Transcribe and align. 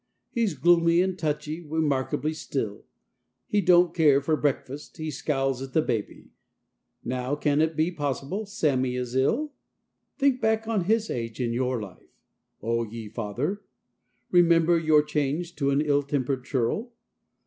He's 0.31 0.55
gloomy 0.55 0.99
and 1.03 1.15
touchy; 1.15 1.61
remarkably 1.61 2.33
still; 2.33 2.85
He 3.45 3.61
don't 3.61 3.93
care 3.93 4.19
for 4.19 4.35
break¬ 4.35 4.65
fast; 4.65 4.97
he 4.97 5.11
scowls 5.11 5.61
at 5.61 5.73
the 5.73 5.81
baby; 5.83 6.31
now 7.03 7.35
can 7.35 7.61
it 7.61 7.75
be 7.75 7.91
possible 7.91 8.47
Sammy 8.47 8.95
is 8.95 9.15
ill? 9.15 9.53
Think 10.17 10.41
back 10.41 10.67
on 10.67 10.85
his 10.85 11.11
age 11.11 11.39
in 11.39 11.53
your 11.53 11.79
life, 11.79 12.17
oh, 12.63 12.83
ye 12.83 13.09
father; 13.09 13.61
remember 14.31 14.75
your 14.79 15.03
change 15.03 15.55
to 15.57 15.69
an 15.69 15.81
ill 15.81 16.01
tempered 16.01 16.45
churl. 16.45 16.93